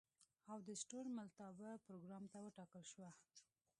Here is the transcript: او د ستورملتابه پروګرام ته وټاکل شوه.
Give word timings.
او 0.51 0.57
د 0.67 0.69
ستورملتابه 0.81 1.69
پروګرام 1.85 2.23
ته 2.31 2.37
وټاکل 2.41 2.83
شوه. 2.91 3.09